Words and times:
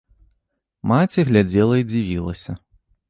Маці 0.91 1.25
глядзела 1.29 1.75
і 1.83 1.87
дзівілася. 1.91 2.51